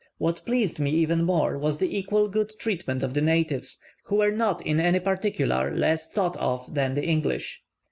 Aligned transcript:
What 0.17 0.43
pleased 0.47 0.79
me 0.79 0.89
even 0.89 1.23
more 1.25 1.59
was 1.59 1.77
the 1.77 1.95
equal 1.95 2.27
good 2.27 2.53
treatment 2.57 3.03
of 3.03 3.13
the 3.13 3.21
natives, 3.21 3.77
who 4.05 4.15
were 4.15 4.31
not 4.31 4.65
in 4.65 4.79
any 4.79 4.99
particular 4.99 5.75
less 5.75 6.09
thought 6.09 6.35
of 6.37 6.73
than 6.73 6.95
the 6.95 7.03
English. 7.05 7.61